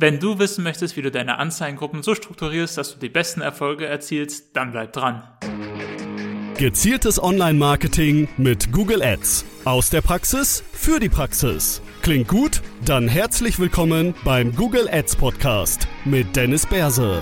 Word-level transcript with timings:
Wenn 0.00 0.20
du 0.20 0.38
wissen 0.38 0.62
möchtest, 0.62 0.96
wie 0.96 1.02
du 1.02 1.10
deine 1.10 1.38
Anzeigengruppen 1.38 2.04
so 2.04 2.14
strukturierst, 2.14 2.78
dass 2.78 2.94
du 2.94 3.00
die 3.00 3.08
besten 3.08 3.40
Erfolge 3.40 3.84
erzielst, 3.84 4.54
dann 4.54 4.70
bleib 4.70 4.92
dran. 4.92 5.24
Gezieltes 6.56 7.20
Online-Marketing 7.20 8.28
mit 8.36 8.70
Google 8.70 9.02
Ads. 9.02 9.44
Aus 9.64 9.90
der 9.90 10.00
Praxis 10.00 10.62
für 10.72 11.00
die 11.00 11.08
Praxis. 11.08 11.82
Klingt 12.02 12.28
gut? 12.28 12.62
Dann 12.84 13.08
herzlich 13.08 13.58
willkommen 13.58 14.14
beim 14.24 14.54
Google 14.54 14.88
Ads 14.88 15.16
Podcast 15.16 15.88
mit 16.04 16.36
Dennis 16.36 16.64
Berse. 16.64 17.20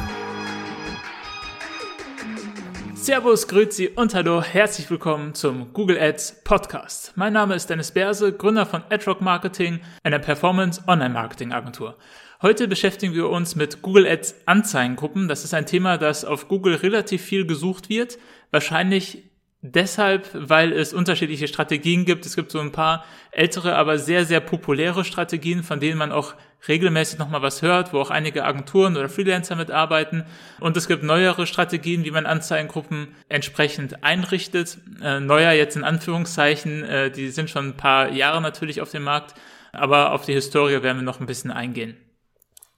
Servus, 2.93 3.48
Grüezi 3.48 3.88
und 3.96 4.14
Hallo, 4.14 4.43
herzlich 4.43 4.90
willkommen 4.90 5.32
zum 5.32 5.72
Google 5.72 5.98
Ads 5.98 6.43
Podcast. 6.45 7.14
Mein 7.14 7.32
Name 7.32 7.54
ist 7.54 7.70
Dennis 7.70 7.93
Berse, 7.93 8.34
Gründer 8.34 8.66
von 8.66 8.82
AdRock 8.90 9.22
Marketing, 9.22 9.80
einer 10.02 10.18
Performance 10.18 10.82
Online 10.86 11.14
Marketing 11.14 11.52
Agentur. 11.52 11.96
Heute 12.46 12.68
beschäftigen 12.68 13.12
wir 13.12 13.28
uns 13.28 13.56
mit 13.56 13.82
Google 13.82 14.06
Ads 14.06 14.36
Anzeigengruppen. 14.46 15.27
Das 15.27 15.42
ist 15.42 15.52
ein 15.52 15.66
Thema, 15.66 15.98
das 15.98 16.24
auf 16.24 16.46
Google 16.46 16.77
relativ 16.77 17.20
viel 17.20 17.45
gesucht 17.45 17.88
wird. 17.88 18.19
Wahrscheinlich 18.52 19.24
deshalb, 19.62 20.30
weil 20.32 20.72
es 20.72 20.95
unterschiedliche 20.95 21.48
Strategien 21.48 22.05
gibt. 22.05 22.24
Es 22.24 22.36
gibt 22.36 22.52
so 22.52 22.60
ein 22.60 22.70
paar 22.70 23.05
ältere, 23.32 23.74
aber 23.74 23.98
sehr, 23.98 24.24
sehr 24.24 24.38
populäre 24.38 25.05
Strategien, 25.05 25.64
von 25.64 25.80
denen 25.80 25.98
man 25.98 26.12
auch 26.12 26.34
regelmäßig 26.69 27.19
nochmal 27.19 27.42
was 27.42 27.62
hört, 27.62 27.92
wo 27.92 27.98
auch 27.98 28.10
einige 28.10 28.45
Agenturen 28.45 28.97
oder 28.97 29.08
Freelancer 29.08 29.56
mitarbeiten. 29.56 30.22
Und 30.60 30.77
es 30.77 30.86
gibt 30.86 31.02
neuere 31.02 31.48
Strategien, 31.48 32.05
wie 32.05 32.12
man 32.12 32.27
Anzeigengruppen 32.27 33.08
entsprechend 33.28 34.05
einrichtet. 34.05 34.78
Äh, 35.02 35.19
neuer 35.19 35.50
jetzt 35.50 35.74
in 35.74 35.83
Anführungszeichen, 35.83 36.84
äh, 36.84 37.10
die 37.10 37.30
sind 37.30 37.50
schon 37.50 37.70
ein 37.70 37.77
paar 37.77 38.12
Jahre 38.12 38.41
natürlich 38.41 38.80
auf 38.80 38.92
dem 38.92 39.02
Markt, 39.02 39.34
aber 39.72 40.12
auf 40.12 40.24
die 40.24 40.34
Historie 40.34 40.84
werden 40.84 40.98
wir 40.98 41.02
noch 41.02 41.19
ein 41.19 41.27
bisschen 41.27 41.50
eingehen. 41.50 41.97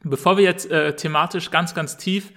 Bevor 0.04 0.36
wir 0.36 0.44
jetzt 0.44 0.70
äh, 0.70 0.94
thematisch 0.94 1.50
ganz, 1.50 1.74
ganz 1.74 1.96
tief 1.96 2.32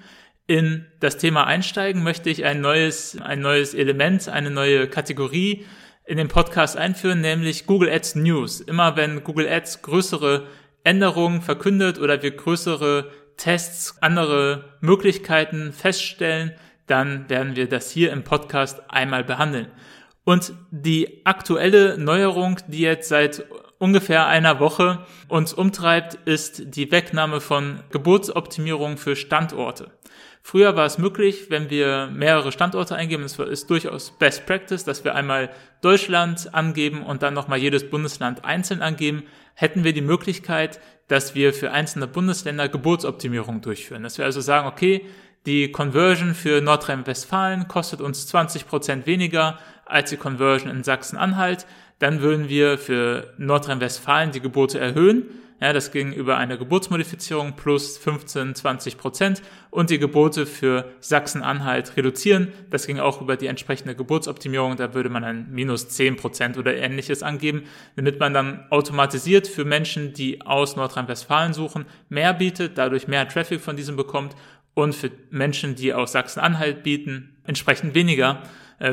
in 0.48 0.86
das 1.00 1.18
Thema 1.18 1.46
einsteigen, 1.46 2.04
möchte 2.04 2.30
ich 2.30 2.44
ein 2.44 2.60
neues, 2.62 3.20
ein 3.22 3.40
neues 3.40 3.74
Element, 3.74 4.28
eine 4.28 4.50
neue 4.50 4.88
Kategorie 4.88 5.66
in 6.06 6.18
den 6.18 6.28
Podcast 6.28 6.76
einführen, 6.76 7.22
nämlich 7.22 7.68
Google 7.68 7.90
Ads 7.90 8.16
News. 8.16 8.62
Immer 8.62 8.96
wenn 8.96 9.24
Google 9.24 9.48
Ads 9.48 9.82
größere 9.84 10.48
Änderungen 10.84 11.42
verkündet 11.42 12.00
oder 12.00 12.22
wir 12.22 12.32
größere 12.32 13.12
Tests, 13.38 13.98
andere 14.02 14.78
Möglichkeiten 14.82 15.72
feststellen, 15.72 16.54
dann 16.88 17.30
werden 17.30 17.56
wir 17.56 17.70
das 17.70 17.92
hier 17.92 18.12
im 18.12 18.24
Podcast 18.24 18.82
einmal 18.90 19.24
behandeln. 19.24 19.68
Und 20.24 20.54
die 20.72 21.26
aktuelle 21.26 21.98
Neuerung, 21.98 22.58
die 22.68 22.82
jetzt 22.82 23.10
seit 23.10 23.46
ungefähr 23.82 24.28
einer 24.28 24.60
Woche 24.60 25.00
uns 25.28 25.54
umtreibt, 25.54 26.14
ist 26.26 26.76
die 26.76 26.92
Wegnahme 26.92 27.42
von 27.42 27.80
Geburtsoptimierung 27.90 28.98
für 28.98 29.16
Standorte. 29.16 29.90
Früher 30.44 30.76
war 30.76 30.86
es 30.86 31.00
möglich, 31.00 31.48
wenn 31.50 31.70
wir 31.70 32.08
mehrere 32.12 32.52
Standorte 32.52 32.96
eingeben, 32.96 33.24
das 33.24 33.40
ist 33.40 33.70
durchaus 33.70 34.12
Best 34.12 34.46
Practice, 34.46 34.84
dass 34.84 35.04
wir 35.04 35.16
einmal 35.16 35.50
Deutschland 35.82 36.54
angeben 36.54 37.04
und 37.04 37.24
dann 37.24 37.34
nochmal 37.34 37.58
jedes 37.58 37.90
Bundesland 37.90 38.46
einzeln 38.46 38.84
angeben, 38.84 39.24
hätten 39.56 39.84
wir 39.84 39.94
die 39.94 40.02
Möglichkeit, 40.02 40.80
dass 41.08 41.34
wir 41.34 41.54
für 41.54 41.72
einzelne 41.72 42.08
Bundesländer 42.08 42.70
Geburtsoptimierung 42.70 43.62
durchführen. 43.62 44.04
Dass 44.04 44.18
wir 44.18 44.26
also 44.26 44.42
sagen, 44.42 44.68
okay, 44.68 45.08
die 45.48 45.72
Conversion 45.72 46.36
für 46.36 46.62
Nordrhein-Westfalen 46.62 47.68
kostet 47.68 48.00
uns 48.00 48.28
20 48.28 48.68
Prozent 48.68 49.08
weniger 49.08 49.58
als 49.86 50.12
die 50.12 50.18
Conversion 50.18 50.70
in 50.70 50.84
Sachsen-Anhalt 50.84 51.66
dann 52.02 52.22
würden 52.22 52.50
wir 52.50 52.80
für 52.80 53.32
Nordrhein-Westfalen 53.38 54.32
die 54.32 54.42
Gebote 54.42 54.80
erhöhen. 54.80 55.26
Ja, 55.62 55.72
das 55.72 55.92
ging 55.92 56.12
über 56.12 56.38
eine 56.38 56.58
Geburtsmodifizierung 56.58 57.56
plus 57.56 58.00
15, 58.00 58.56
20 58.56 58.98
Prozent 58.98 59.44
und 59.70 59.92
die 59.92 60.00
Gebote 60.00 60.48
für 60.48 60.86
Sachsen-Anhalt 61.00 61.96
reduzieren. 61.96 62.48
Das 62.72 62.88
ging 62.88 63.00
auch 63.00 63.22
über 63.22 63.38
die 63.38 63.46
entsprechende 63.46 63.94
Geburtsoptimierung. 63.94 64.78
Da 64.78 64.96
würde 64.96 65.10
man 65.10 65.24
ein 65.24 65.52
minus 65.52 65.90
10 65.90 66.16
Prozent 66.16 66.58
oder 66.58 66.76
ähnliches 66.76 67.22
angeben, 67.22 67.66
damit 67.96 68.20
man 68.20 68.34
dann 68.34 68.66
automatisiert 68.72 69.48
für 69.48 69.64
Menschen, 69.64 70.14
die 70.14 70.42
aus 70.42 70.76
Nordrhein-Westfalen 70.76 71.54
suchen, 71.54 71.86
mehr 72.10 72.34
bietet, 72.34 72.80
dadurch 72.80 73.08
mehr 73.08 73.28
Traffic 73.28 73.62
von 73.62 73.76
diesem 73.76 73.96
bekommt 73.96 74.36
und 74.74 74.96
für 74.96 75.12
Menschen, 75.30 75.76
die 75.76 75.94
aus 75.94 76.14
Sachsen-Anhalt 76.14 76.82
bieten, 76.82 77.36
entsprechend 77.46 77.94
weniger 77.94 78.42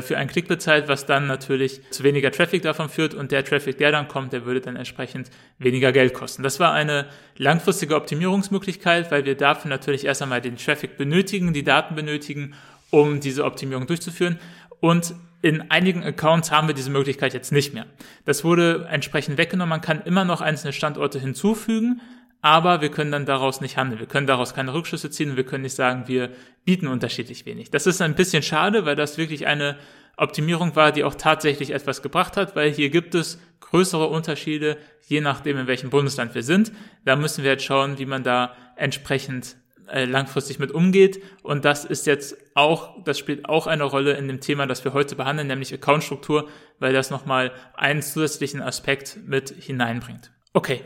für 0.01 0.17
einen 0.17 0.29
Klick 0.29 0.47
bezahlt, 0.47 0.87
was 0.87 1.05
dann 1.05 1.27
natürlich 1.27 1.81
zu 1.89 2.03
weniger 2.03 2.31
Traffic 2.31 2.61
davon 2.61 2.89
führt 2.89 3.13
und 3.13 3.31
der 3.31 3.43
Traffic, 3.43 3.77
der 3.77 3.91
dann 3.91 4.07
kommt, 4.07 4.33
der 4.33 4.45
würde 4.45 4.61
dann 4.61 4.75
entsprechend 4.75 5.29
weniger 5.57 5.91
Geld 5.91 6.13
kosten. 6.13 6.43
Das 6.43 6.59
war 6.59 6.73
eine 6.73 7.07
langfristige 7.37 7.95
Optimierungsmöglichkeit, 7.95 9.11
weil 9.11 9.25
wir 9.25 9.35
dafür 9.35 9.69
natürlich 9.69 10.05
erst 10.05 10.21
einmal 10.21 10.41
den 10.41 10.57
Traffic 10.57 10.97
benötigen, 10.97 11.53
die 11.53 11.63
Daten 11.63 11.95
benötigen, 11.95 12.53
um 12.91 13.19
diese 13.19 13.45
Optimierung 13.45 13.87
durchzuführen. 13.87 14.39
Und 14.79 15.15
in 15.41 15.71
einigen 15.71 16.03
Accounts 16.03 16.51
haben 16.51 16.67
wir 16.67 16.75
diese 16.75 16.89
Möglichkeit 16.89 17.33
jetzt 17.33 17.51
nicht 17.51 17.73
mehr. 17.73 17.85
Das 18.25 18.43
wurde 18.43 18.87
entsprechend 18.89 19.37
weggenommen. 19.37 19.69
Man 19.69 19.81
kann 19.81 20.01
immer 20.01 20.25
noch 20.25 20.41
einzelne 20.41 20.73
Standorte 20.73 21.19
hinzufügen, 21.19 22.01
aber 22.41 22.81
wir 22.81 22.89
können 22.89 23.11
dann 23.11 23.25
daraus 23.25 23.61
nicht 23.61 23.77
handeln. 23.77 23.99
Wir 23.99 24.07
können 24.07 24.27
daraus 24.27 24.53
keine 24.53 24.73
Rückschlüsse 24.73 25.09
ziehen 25.09 25.31
und 25.31 25.37
wir 25.37 25.45
können 25.45 25.63
nicht 25.63 25.75
sagen, 25.75 26.07
wir 26.07 26.31
bieten 26.63 26.87
unterschiedlich 26.87 27.45
wenig. 27.45 27.71
Das 27.71 27.87
ist 27.87 28.01
ein 28.01 28.15
bisschen 28.15 28.43
schade, 28.43 28.85
weil 28.85 28.95
das 28.95 29.17
wirklich 29.17 29.47
eine 29.47 29.77
Optimierung 30.15 30.75
war, 30.75 30.91
die 30.91 31.03
auch 31.03 31.15
tatsächlich 31.15 31.71
etwas 31.71 32.01
gebracht 32.01 32.37
hat, 32.37 32.55
weil 32.55 32.71
hier 32.71 32.89
gibt 32.89 33.15
es 33.15 33.39
größere 33.59 34.07
Unterschiede, 34.07 34.77
je 35.07 35.21
nachdem, 35.21 35.57
in 35.57 35.67
welchem 35.67 35.89
Bundesland 35.89 36.35
wir 36.35 36.43
sind. 36.43 36.71
Da 37.05 37.15
müssen 37.15 37.43
wir 37.43 37.51
jetzt 37.51 37.63
schauen, 37.63 37.99
wie 37.99 38.05
man 38.05 38.23
da 38.23 38.53
entsprechend 38.75 39.57
äh, 39.87 40.05
langfristig 40.05 40.59
mit 40.59 40.71
umgeht. 40.71 41.21
Und 41.41 41.65
das 41.65 41.85
ist 41.85 42.05
jetzt 42.05 42.37
auch, 42.53 43.03
das 43.03 43.17
spielt 43.17 43.47
auch 43.47 43.67
eine 43.67 43.83
Rolle 43.83 44.13
in 44.13 44.27
dem 44.27 44.39
Thema, 44.39 44.67
das 44.67 44.83
wir 44.83 44.93
heute 44.93 45.15
behandeln, 45.15 45.47
nämlich 45.47 45.73
Accountstruktur, 45.73 46.47
weil 46.79 46.93
das 46.93 47.09
nochmal 47.09 47.51
einen 47.75 48.01
zusätzlichen 48.01 48.61
Aspekt 48.61 49.17
mit 49.25 49.49
hineinbringt. 49.49 50.31
Okay, 50.53 50.83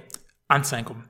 Anzeigengruppen. 0.48 1.06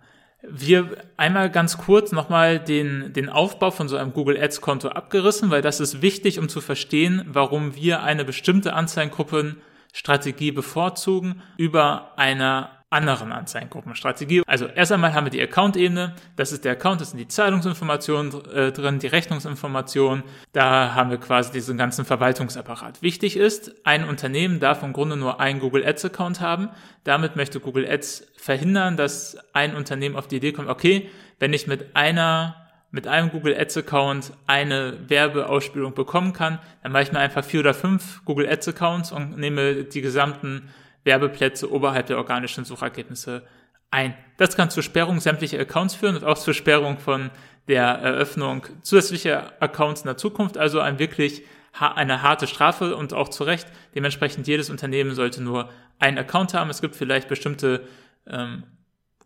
Wir 0.46 0.98
einmal 1.16 1.50
ganz 1.50 1.78
kurz 1.78 2.12
nochmal 2.12 2.60
den, 2.60 3.14
den 3.14 3.30
Aufbau 3.30 3.72
von 3.72 3.88
so 3.88 3.96
einem 3.96 4.12
Google 4.12 4.38
Ads 4.38 4.60
Konto 4.60 4.90
abgerissen, 4.90 5.52
weil 5.52 5.62
das 5.62 5.80
ist 5.80 6.02
wichtig, 6.02 6.38
um 6.38 6.50
zu 6.50 6.60
verstehen, 6.60 7.24
warum 7.28 7.76
wir 7.78 8.04
eine 8.04 8.26
bestimmte 8.26 8.74
Anzeigengruppenstrategie 8.74 10.52
bevorzugen 10.52 11.42
über 11.56 12.12
einer 12.18 12.83
anderen 12.94 13.32
Anzeigengruppenstrategie. 13.32 14.44
Also 14.48 14.68
erst 14.68 14.92
einmal 14.92 15.14
haben 15.14 15.26
wir 15.26 15.32
die 15.32 15.42
Account-Ebene. 15.42 16.16
Das 16.36 16.52
ist 16.52 16.64
der 16.64 16.74
Account, 16.74 17.02
das 17.02 17.10
sind 17.10 17.20
die 17.20 17.28
Zahlungsinformationen 17.28 18.46
äh, 18.54 18.72
drin, 18.72 19.00
die 19.00 19.08
Rechnungsinformationen. 19.08 20.24
Da 20.54 20.94
haben 20.94 21.10
wir 21.10 21.18
quasi 21.18 21.52
diesen 21.52 21.78
ganzen 21.78 22.06
Verwaltungsapparat. 22.06 23.02
Wichtig 23.02 23.36
ist, 23.36 23.86
ein 23.86 24.08
Unternehmen 24.08 24.60
darf 24.60 24.84
im 24.84 24.94
Grunde 24.94 25.18
nur 25.18 25.40
einen 25.40 25.60
Google 25.60 25.86
Ads 25.86 26.06
Account 26.06 26.40
haben. 26.40 26.70
Damit 27.04 27.36
möchte 27.36 27.60
Google 27.60 27.90
Ads 27.90 28.28
verhindern, 28.38 28.96
dass 28.96 29.38
ein 29.54 29.76
Unternehmen 29.76 30.16
auf 30.16 30.28
die 30.28 30.38
Idee 30.38 30.54
kommt, 30.54 30.70
okay, 30.70 31.10
wenn 31.40 31.52
ich 31.52 31.68
mit 31.68 31.96
einer 31.96 32.56
mit 32.94 33.08
einem 33.08 33.32
Google 33.32 33.60
Ads 33.60 33.78
Account 33.78 34.34
eine 34.46 35.10
Werbeausspielung 35.10 35.96
bekommen 35.96 36.32
kann, 36.32 36.60
dann 36.84 36.92
mache 36.92 37.02
ich 37.02 37.12
mir 37.12 37.18
einfach 37.18 37.44
vier 37.44 37.62
oder 37.62 37.74
fünf 37.74 38.24
Google 38.24 38.48
Ads 38.48 38.68
Accounts 38.68 39.12
und 39.12 39.36
nehme 39.36 39.84
die 39.84 40.02
gesamten 40.02 40.70
Werbeplätze 41.04 41.72
oberhalb 41.72 42.08
der 42.08 42.18
organischen 42.18 42.66
Suchergebnisse 42.66 43.44
ein. 43.92 44.16
Das 44.38 44.56
kann 44.56 44.70
zur 44.70 44.84
Sperrung 44.84 45.20
sämtlicher 45.20 45.60
Accounts 45.60 45.96
führen 45.96 46.16
und 46.16 46.24
auch 46.24 46.38
zur 46.38 46.54
Sperrung 46.54 46.98
von 46.98 47.30
der 47.68 47.84
Eröffnung 47.84 48.66
zusätzlicher 48.82 49.54
Accounts 49.62 50.02
in 50.02 50.08
der 50.08 50.18
Zukunft. 50.18 50.58
Also 50.58 50.80
ein 50.80 51.00
wirklich 51.00 51.44
eine 51.80 52.22
harte 52.22 52.48
Strafe 52.48 52.96
und 52.96 53.14
auch 53.14 53.30
zu 53.30 53.44
Recht. 53.44 53.68
Dementsprechend 53.96 54.48
jedes 54.48 54.70
Unternehmen 54.70 55.16
sollte 55.16 55.42
nur 55.42 55.70
einen 56.00 56.18
Account 56.18 56.54
haben. 56.54 56.70
Es 56.70 56.82
gibt 56.82 56.96
vielleicht 56.96 57.28
bestimmte 57.28 57.88
ähm, 58.28 58.64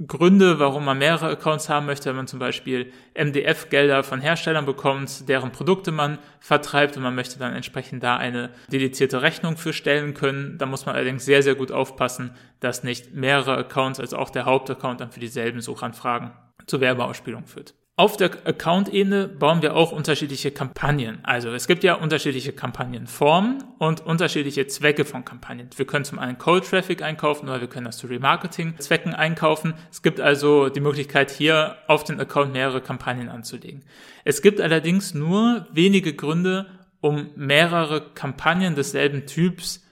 Gründe, 0.06 0.60
warum 0.60 0.86
man 0.86 1.00
mehrere 1.00 1.30
Accounts 1.32 1.70
haben 1.70 1.88
möchte, 1.88 2.10
wenn 2.10 2.18
man 2.18 2.28
zum 2.28 2.38
Beispiel 2.38 2.92
MDF-Gelder 3.16 4.04
von 4.04 4.22
Herstellern 4.22 4.66
bekommt, 4.66 5.28
deren 5.28 5.52
Produkte 5.52 5.92
man 5.92 6.20
vertreibt 6.40 6.98
und 6.98 7.04
man 7.04 7.16
möchte 7.16 7.40
dann 7.40 7.56
entsprechend 7.56 8.04
da 8.04 8.16
eine 8.16 8.52
dedizierte 8.72 9.24
Rechnung 9.24 9.58
für 9.58 9.74
stellen 9.74 10.14
können. 10.14 10.60
Da 10.60 10.68
muss 10.68 10.86
man 10.86 10.96
allerdings 10.96 11.26
sehr, 11.26 11.42
sehr 11.42 11.56
gut 11.56 11.72
aufpassen, 11.72 12.36
dass 12.60 12.84
nicht 12.84 13.16
mehrere 13.16 13.58
Accounts, 13.58 14.00
also 14.00 14.18
auch 14.18 14.30
der 14.30 14.46
Hauptaccount 14.46 15.02
dann 15.02 15.12
für 15.12 15.20
dieselben 15.20 15.62
Suchanfragen 15.62 16.32
zur 16.68 16.80
Werbeausspielung 16.82 17.48
führt. 17.48 17.74
Auf 18.00 18.16
der 18.16 18.30
Account-Ebene 18.46 19.28
bauen 19.28 19.64
wir 19.64 19.76
auch 19.76 19.92
unterschiedliche 19.92 20.52
Kampagnen. 20.52 21.18
Also 21.24 21.50
es 21.50 21.66
gibt 21.66 21.84
ja 21.84 21.96
unterschiedliche 21.96 22.54
Kampagnenformen 22.54 23.64
und 23.80 24.06
unterschiedliche 24.06 24.68
Zwecke 24.68 25.04
von 25.04 25.26
Kampagnen. 25.26 25.72
Wir 25.76 25.88
können 25.88 26.06
zum 26.06 26.20
einen 26.20 26.38
Cold 26.38 26.70
Traffic 26.70 27.02
einkaufen 27.02 27.50
oder 27.50 27.60
wir 27.60 27.68
können 27.68 27.88
das 27.88 27.98
zu 27.98 28.06
Remarketing-Zwecken 28.06 29.16
einkaufen. 29.16 29.74
Es 29.90 30.04
gibt 30.04 30.20
also 30.20 30.70
die 30.70 30.80
Möglichkeit 30.80 31.32
hier 31.32 31.78
auf 31.88 32.04
den 32.04 32.20
Account 32.20 32.54
mehrere 32.54 32.82
Kampagnen 32.82 33.30
anzulegen. 33.30 33.84
Es 34.24 34.44
gibt 34.44 34.62
allerdings 34.62 35.16
nur 35.16 35.66
wenige 35.72 36.14
Gründe, 36.14 36.68
um 37.02 37.32
mehrere 37.36 38.14
Kampagnen 38.14 38.76
desselben 38.76 39.26
Typs 39.26 39.84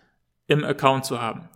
im 0.46 0.64
Account 0.64 1.06
zu 1.06 1.20
haben. 1.20 1.50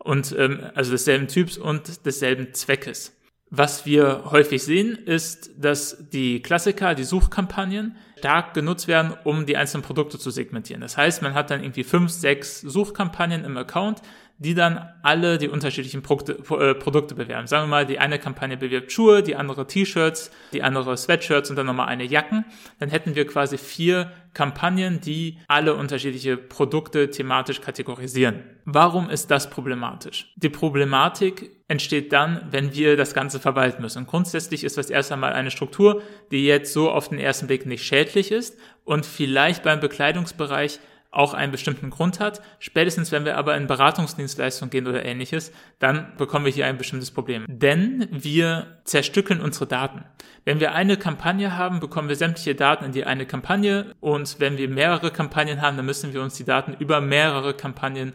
Und 0.00 0.36
ähm, 0.38 0.66
also 0.74 0.90
desselben 0.90 1.28
Typs 1.28 1.56
und 1.56 2.04
desselben 2.04 2.52
Zweckes. 2.52 3.13
Was 3.56 3.86
wir 3.86 4.24
häufig 4.32 4.64
sehen, 4.64 4.98
ist, 5.06 5.52
dass 5.56 6.08
die 6.10 6.42
Klassiker, 6.42 6.96
die 6.96 7.04
Suchkampagnen, 7.04 7.94
stark 8.18 8.52
genutzt 8.52 8.88
werden, 8.88 9.12
um 9.22 9.46
die 9.46 9.56
einzelnen 9.56 9.84
Produkte 9.84 10.18
zu 10.18 10.30
segmentieren. 10.30 10.80
Das 10.80 10.96
heißt, 10.96 11.22
man 11.22 11.34
hat 11.34 11.50
dann 11.50 11.62
irgendwie 11.62 11.84
fünf, 11.84 12.10
sechs 12.10 12.62
Suchkampagnen 12.62 13.44
im 13.44 13.56
Account, 13.56 14.02
die 14.38 14.54
dann 14.54 14.88
alle 15.02 15.38
die 15.38 15.48
unterschiedlichen 15.48 16.02
Produkte, 16.02 16.32
äh, 16.54 16.74
Produkte 16.74 17.14
bewerben. 17.14 17.46
Sagen 17.46 17.64
wir 17.64 17.70
mal, 17.70 17.86
die 17.86 17.98
eine 17.98 18.18
Kampagne 18.18 18.56
bewirbt 18.56 18.90
Schuhe, 18.90 19.22
die 19.22 19.36
andere 19.36 19.66
T-Shirts, 19.66 20.30
die 20.52 20.62
andere 20.62 20.96
Sweatshirts 20.96 21.50
und 21.50 21.56
dann 21.56 21.66
nochmal 21.66 21.88
eine 21.88 22.04
Jacken. 22.04 22.44
Dann 22.80 22.90
hätten 22.90 23.14
wir 23.14 23.26
quasi 23.26 23.58
vier 23.58 24.10
Kampagnen, 24.34 25.00
die 25.00 25.38
alle 25.46 25.74
unterschiedliche 25.74 26.36
Produkte 26.36 27.10
thematisch 27.10 27.60
kategorisieren. 27.60 28.42
Warum 28.64 29.08
ist 29.08 29.30
das 29.30 29.50
problematisch? 29.50 30.32
Die 30.36 30.48
Problematik 30.48 31.52
entsteht 31.68 32.12
dann, 32.12 32.48
wenn 32.50 32.74
wir 32.74 32.96
das 32.96 33.14
Ganze 33.14 33.38
verwalten 33.38 33.82
müssen. 33.82 33.98
Und 33.98 34.06
grundsätzlich 34.06 34.64
ist 34.64 34.76
das 34.76 34.90
erst 34.90 35.12
einmal 35.12 35.32
eine 35.32 35.52
Struktur, 35.52 36.02
die 36.32 36.44
jetzt 36.44 36.72
so 36.72 36.90
auf 36.90 37.08
den 37.08 37.18
ersten 37.18 37.46
Blick 37.46 37.66
nicht 37.66 37.84
schädlich 37.84 38.32
ist 38.32 38.58
und 38.84 39.06
vielleicht 39.06 39.62
beim 39.62 39.80
Bekleidungsbereich 39.80 40.80
auch 41.14 41.34
einen 41.34 41.52
bestimmten 41.52 41.90
Grund 41.90 42.20
hat. 42.20 42.42
Spätestens, 42.58 43.12
wenn 43.12 43.24
wir 43.24 43.36
aber 43.36 43.56
in 43.56 43.66
Beratungsdienstleistungen 43.66 44.70
gehen 44.70 44.86
oder 44.86 45.04
ähnliches, 45.04 45.52
dann 45.78 46.16
bekommen 46.16 46.44
wir 46.44 46.52
hier 46.52 46.66
ein 46.66 46.78
bestimmtes 46.78 47.10
Problem. 47.10 47.44
Denn 47.48 48.08
wir 48.10 48.80
zerstückeln 48.84 49.40
unsere 49.40 49.66
Daten. 49.66 50.04
Wenn 50.44 50.60
wir 50.60 50.72
eine 50.72 50.96
Kampagne 50.96 51.56
haben, 51.56 51.80
bekommen 51.80 52.08
wir 52.08 52.16
sämtliche 52.16 52.54
Daten 52.54 52.84
in 52.84 52.92
die 52.92 53.04
eine 53.04 53.26
Kampagne 53.26 53.94
und 54.00 54.40
wenn 54.40 54.58
wir 54.58 54.68
mehrere 54.68 55.10
Kampagnen 55.10 55.62
haben, 55.62 55.76
dann 55.76 55.86
müssen 55.86 56.12
wir 56.12 56.22
uns 56.22 56.34
die 56.34 56.44
Daten 56.44 56.74
über 56.78 57.00
mehrere 57.00 57.54
Kampagnen 57.54 58.12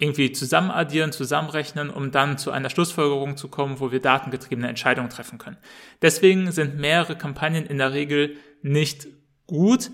irgendwie 0.00 0.32
zusammenaddieren, 0.32 1.12
zusammenrechnen, 1.12 1.90
um 1.90 2.10
dann 2.10 2.38
zu 2.38 2.50
einer 2.50 2.70
Schlussfolgerung 2.70 3.36
zu 3.36 3.48
kommen, 3.48 3.80
wo 3.80 3.92
wir 3.92 4.00
datengetriebene 4.00 4.66
Entscheidungen 4.66 5.10
treffen 5.10 5.38
können. 5.38 5.58
Deswegen 6.00 6.50
sind 6.52 6.78
mehrere 6.78 7.16
Kampagnen 7.16 7.66
in 7.66 7.78
der 7.78 7.92
Regel 7.92 8.36
nicht 8.62 9.06
gut, 9.46 9.90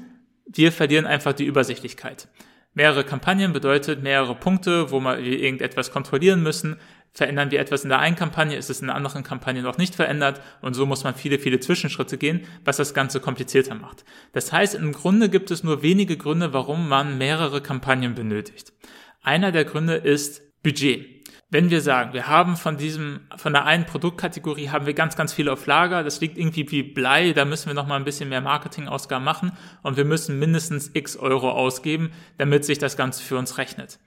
wir 0.47 0.73
verlieren 0.73 1.07
einfach 1.07 1.33
die 1.33 1.45
Übersichtlichkeit. 1.45 2.29
Mehrere 2.75 3.05
Kampagnen 3.05 3.53
bedeutet 3.53 4.03
mehrere 4.03 4.35
Punkte, 4.35 4.91
wo 4.91 5.01
wir 5.01 5.19
irgendetwas 5.19 5.91
kontrollieren 5.91 6.43
müssen. 6.43 6.77
Verändern 7.15 7.51
wir 7.51 7.61
etwas 7.61 7.85
in 7.85 7.89
der 7.89 8.01
einen 8.01 8.17
Kampagne, 8.17 8.57
ist 8.57 8.69
es 8.69 8.81
in 8.81 8.89
der 8.89 8.97
anderen 8.97 9.23
Kampagne 9.23 9.63
noch 9.63 9.79
nicht 9.79 9.95
verändert 9.95 10.43
und 10.61 10.75
so 10.75 10.85
muss 10.85 11.03
man 11.03 11.15
viele, 11.15 11.39
viele 11.39 11.59
Zwischenschritte 11.59 12.19
gehen, 12.19 12.43
was 12.65 12.77
das 12.77 12.93
Ganze 12.93 13.21
komplizierter 13.21 13.75
macht. 13.75 14.05
Das 14.33 14.53
heißt, 14.53 14.75
im 14.75 14.93
Grunde 14.93 15.31
gibt 15.31 15.51
es 15.51 15.65
nur 15.65 15.83
wenige 15.83 16.19
Gründe, 16.19 16.53
warum 16.53 16.87
man 16.87 17.17
mehrere 17.17 17.63
Kampagnen 17.63 18.15
benötigt. 18.15 18.75
Einer 19.23 19.51
der 19.51 19.65
Gründe 19.65 19.95
ist 19.95 20.43
Budget 20.63 21.16
wenn 21.49 21.71
wir 21.71 21.81
sagen, 21.81 22.13
wir 22.13 22.27
haben 22.27 22.57
von 22.57 22.77
diesem, 22.77 23.21
von 23.37 23.53
der 23.53 23.67
einen 23.67 23.87
Produktkategorie 23.87 24.71
haben 24.71 24.87
wir 24.87 24.95
ganz, 24.95 25.17
ganz 25.17 25.33
viele 25.33 25.53
auf 25.53 25.67
Lager, 25.67 26.03
das 26.03 26.21
liegt 26.21 26.39
irgendwie 26.39 26.69
wie 26.71 26.83
Blei, 26.83 27.33
da 27.33 27.45
müssen 27.45 27.69
wir 27.69 27.75
noch 27.75 27.87
mal 27.87 27.97
ein 27.97 28.05
bisschen 28.05 28.29
mehr 28.29 28.41
Marketingausgaben 28.41 29.25
machen 29.25 29.53
und 29.83 29.97
wir 29.97 30.05
müssen 30.05 30.39
mindestens 30.41 30.91
x 30.93 31.17
Euro 31.17 31.51
ausgeben, 31.51 32.11
damit 32.39 32.65
sich 32.65 32.79
das 32.79 32.97
Ganze 32.97 33.23
für 33.23 33.39
uns 33.39 33.59
rechnet. 33.59 34.01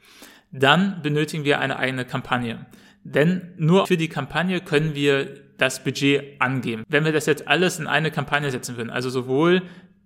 Dann 0.51 1.01
benötigen 1.01 1.45
wir 1.45 1.59
eine 1.59 1.77
eigene 1.77 2.03
Kampagne. 2.03 2.65
Denn 3.03 3.53
nur 3.57 3.87
für 3.87 3.97
die 3.97 4.09
Kampagne 4.09 4.59
können 4.59 4.93
wir 4.93 5.33
das 5.57 5.83
Budget 5.83 6.41
angeben. 6.41 6.83
Wenn 6.89 7.05
wir 7.05 7.11
das 7.11 7.25
jetzt 7.25 7.47
alles 7.47 7.79
in 7.79 7.87
eine 7.87 8.11
Kampagne 8.11 8.51
setzen 8.51 8.75
würden, 8.75 8.89
also 8.89 9.09
sowohl 9.09 9.61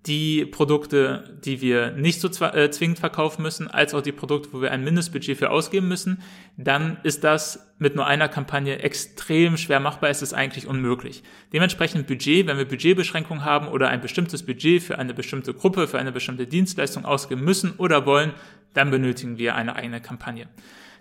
die 0.05 0.45
Produkte, 0.45 1.39
die 1.45 1.61
wir 1.61 1.91
nicht 1.91 2.19
so 2.19 2.27
äh, 2.45 2.69
zwingend 2.69 2.99
verkaufen 2.99 3.41
müssen, 3.41 3.69
als 3.69 3.93
auch 3.93 4.01
die 4.01 4.11
Produkte, 4.11 4.49
wo 4.51 4.61
wir 4.61 4.71
ein 4.71 4.83
Mindestbudget 4.83 5.37
für 5.37 5.49
ausgeben 5.49 5.87
müssen, 5.87 6.21
dann 6.57 6.97
ist 7.03 7.23
das 7.23 7.71
mit 7.79 7.95
nur 7.95 8.05
einer 8.05 8.27
Kampagne 8.27 8.79
extrem 8.79 9.55
schwer 9.55 9.79
machbar, 9.79 10.09
es 10.09 10.21
ist 10.21 10.33
eigentlich 10.33 10.67
unmöglich. 10.67 11.23
Dementsprechend 11.53 12.07
Budget, 12.07 12.47
wenn 12.47 12.57
wir 12.57 12.65
Budgetbeschränkungen 12.65 13.45
haben 13.45 13.69
oder 13.69 13.89
ein 13.89 14.01
bestimmtes 14.01 14.43
Budget 14.43 14.83
für 14.83 14.99
eine 14.99 15.13
bestimmte 15.13 15.53
Gruppe, 15.53 15.87
für 15.87 15.99
eine 15.99 16.11
bestimmte 16.11 16.47
Dienstleistung 16.47 17.05
ausgeben 17.05 17.43
müssen 17.43 17.71
oder 17.77 18.05
wollen, 18.05 18.33
dann 18.73 18.91
benötigen 18.91 19.37
wir 19.37 19.55
eine 19.55 19.75
eigene 19.75 20.01
Kampagne. 20.01 20.47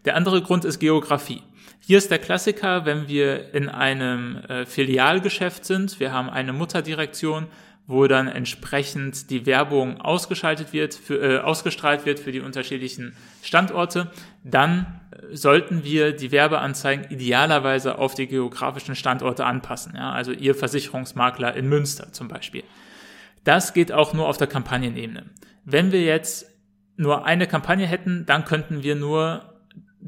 Der 0.05 0.17
andere 0.17 0.43
Grund 0.43 0.65
ist 0.65 0.79
Geografie. 0.79 1.43
Hier 1.81 1.99
ist 1.99 2.11
der 2.11 2.19
Klassiker, 2.19 2.85
wenn 2.85 3.09
wir 3.09 3.55
in 3.55 3.69
einem 3.69 4.37
äh, 4.37 4.65
Filialgeschäft 4.67 5.65
sind, 5.65 5.99
wir 5.99 6.13
haben 6.13 6.31
eine 6.31 6.53
Mutterdirektion, 6.53 7.49
wo 7.87 8.07
dann 8.07 8.29
entsprechend 8.29 9.31
die 9.31 9.45
Werbung 9.45 10.01
ausgeschaltet 10.01 10.73
wird, 10.73 10.95
für, 10.95 11.21
äh, 11.21 11.39
ausgestrahlt 11.41 12.07
wird 12.07 12.21
für 12.21 12.33
die 12.33 12.41
unterschiedlichen 12.41 13.15
Standorte, 13.43 14.11
dann 14.45 15.01
äh, 15.11 15.37
sollten 15.37 15.85
wir 15.85 16.13
die 16.13 16.31
Werbeanzeigen 16.31 17.11
idealerweise 17.11 17.99
auf 17.99 18.15
die 18.15 18.29
geografischen 18.29 18.95
Standorte 18.95 19.45
anpassen. 19.45 19.95
Ja? 19.97 20.13
Also 20.13 20.33
Ihr 20.33 20.55
Versicherungsmakler 20.55 21.55
in 21.55 21.69
Münster 21.69 22.13
zum 22.13 22.29
Beispiel. 22.29 22.63
Das 23.45 23.75
geht 23.75 23.91
auch 23.91 24.13
nur 24.13 24.29
auf 24.29 24.37
der 24.37 24.47
Kampagnenebene. 24.47 25.25
Wenn 25.65 25.91
wir 25.91 26.03
jetzt 26.03 26.47
nur 26.97 27.25
eine 27.25 27.47
Kampagne 27.47 27.87
hätten, 27.87 28.27
dann 28.27 28.45
könnten 28.45 28.83
wir 28.83 28.95
nur 28.95 29.52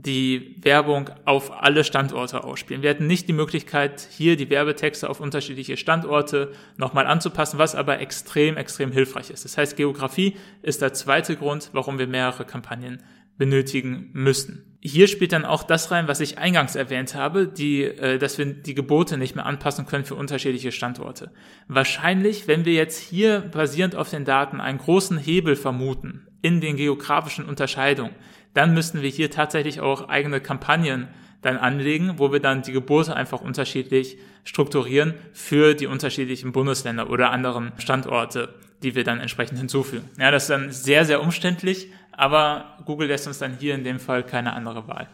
die 0.04 0.56
Werbung 0.60 1.10
auf 1.24 1.62
alle 1.62 1.84
Standorte 1.84 2.44
ausspielen. 2.44 2.82
Wir 2.82 2.90
hätten 2.90 3.06
nicht 3.06 3.28
die 3.28 3.32
Möglichkeit, 3.32 4.06
hier 4.10 4.36
die 4.36 4.50
Werbetexte 4.50 5.08
auf 5.08 5.20
unterschiedliche 5.20 5.76
Standorte 5.76 6.52
nochmal 6.76 7.06
anzupassen, 7.06 7.58
was 7.58 7.74
aber 7.74 8.00
extrem, 8.00 8.56
extrem 8.56 8.92
hilfreich 8.92 9.30
ist. 9.30 9.44
Das 9.44 9.56
heißt, 9.56 9.76
Geografie 9.76 10.36
ist 10.62 10.82
der 10.82 10.92
zweite 10.92 11.36
Grund, 11.36 11.70
warum 11.72 11.98
wir 11.98 12.06
mehrere 12.06 12.44
Kampagnen 12.44 13.02
benötigen 13.38 14.10
müssen. 14.12 14.78
Hier 14.80 15.08
spielt 15.08 15.32
dann 15.32 15.46
auch 15.46 15.62
das 15.62 15.90
rein, 15.90 16.08
was 16.08 16.20
ich 16.20 16.36
eingangs 16.36 16.76
erwähnt 16.76 17.14
habe, 17.14 17.48
die, 17.48 17.84
äh, 17.84 18.18
dass 18.18 18.36
wir 18.36 18.44
die 18.44 18.74
Gebote 18.74 19.16
nicht 19.16 19.34
mehr 19.34 19.46
anpassen 19.46 19.86
können 19.86 20.04
für 20.04 20.14
unterschiedliche 20.14 20.72
Standorte. 20.72 21.32
Wahrscheinlich, 21.68 22.48
wenn 22.48 22.66
wir 22.66 22.74
jetzt 22.74 22.98
hier 22.98 23.40
basierend 23.40 23.96
auf 23.96 24.10
den 24.10 24.26
Daten 24.26 24.60
einen 24.60 24.78
großen 24.78 25.16
Hebel 25.16 25.56
vermuten 25.56 26.26
in 26.42 26.60
den 26.60 26.76
geografischen 26.76 27.46
Unterscheidungen, 27.46 28.14
dann 28.54 28.72
müssten 28.72 29.02
wir 29.02 29.10
hier 29.10 29.30
tatsächlich 29.30 29.80
auch 29.80 30.08
eigene 30.08 30.40
Kampagnen 30.40 31.08
dann 31.42 31.58
anlegen, 31.58 32.14
wo 32.16 32.32
wir 32.32 32.40
dann 32.40 32.62
die 32.62 32.72
Gebote 32.72 33.14
einfach 33.14 33.40
unterschiedlich 33.40 34.16
strukturieren 34.44 35.14
für 35.32 35.74
die 35.74 35.86
unterschiedlichen 35.86 36.52
Bundesländer 36.52 37.10
oder 37.10 37.30
anderen 37.30 37.72
Standorte, 37.76 38.54
die 38.82 38.94
wir 38.94 39.04
dann 39.04 39.20
entsprechend 39.20 39.58
hinzufügen. 39.58 40.08
Ja, 40.18 40.30
das 40.30 40.44
ist 40.44 40.50
dann 40.50 40.70
sehr, 40.70 41.04
sehr 41.04 41.22
umständlich, 41.22 41.88
aber 42.12 42.78
Google 42.86 43.08
lässt 43.08 43.26
uns 43.26 43.38
dann 43.38 43.58
hier 43.58 43.74
in 43.74 43.84
dem 43.84 43.98
Fall 43.98 44.22
keine 44.22 44.54
andere 44.54 44.88
Wahl. 44.88 45.08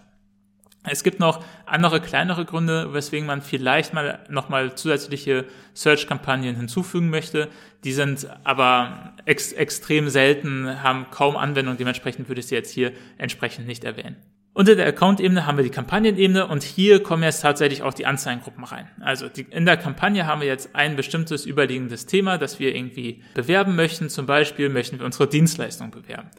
Es 0.82 1.02
gibt 1.04 1.20
noch 1.20 1.44
andere 1.66 2.00
kleinere 2.00 2.46
Gründe, 2.46 2.94
weswegen 2.94 3.26
man 3.26 3.42
vielleicht 3.42 3.92
mal 3.92 4.20
nochmal 4.30 4.74
zusätzliche 4.76 5.44
Search-Kampagnen 5.74 6.56
hinzufügen 6.56 7.10
möchte. 7.10 7.48
Die 7.84 7.92
sind 7.92 8.26
aber 8.44 9.14
ex 9.26 9.52
extrem 9.52 10.08
selten, 10.08 10.82
haben 10.82 11.06
kaum 11.10 11.36
Anwendung, 11.36 11.76
dementsprechend 11.76 12.28
würde 12.28 12.40
ich 12.40 12.46
sie 12.46 12.54
jetzt 12.54 12.72
hier 12.72 12.92
entsprechend 13.18 13.66
nicht 13.66 13.84
erwähnen. 13.84 14.16
Unter 14.52 14.74
der 14.74 14.86
Account-Ebene 14.86 15.46
haben 15.46 15.58
wir 15.58 15.64
die 15.64 15.70
Kampagnenebene 15.70 16.46
und 16.46 16.62
hier 16.62 17.02
kommen 17.02 17.22
jetzt 17.22 17.42
tatsächlich 17.42 17.82
auch 17.82 17.94
die 17.94 18.06
Anzeigengruppen 18.06 18.64
rein. 18.64 18.88
Also 19.00 19.28
die, 19.28 19.42
in 19.42 19.64
der 19.64 19.76
Kampagne 19.76 20.26
haben 20.26 20.40
wir 20.40 20.48
jetzt 20.48 20.74
ein 20.74 20.96
bestimmtes 20.96 21.46
überliegendes 21.46 22.06
Thema, 22.06 22.36
das 22.36 22.58
wir 22.58 22.74
irgendwie 22.74 23.22
bewerben 23.34 23.76
möchten. 23.76 24.08
Zum 24.08 24.26
Beispiel 24.26 24.68
möchten 24.68 24.98
wir 24.98 25.06
unsere 25.06 25.28
Dienstleistung 25.28 25.90
bewerben 25.92 26.30